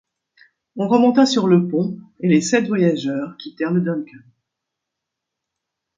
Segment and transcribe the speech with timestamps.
[0.77, 4.17] On remonta sur le pont, et les sept voyageurs quittèrent le Duncan.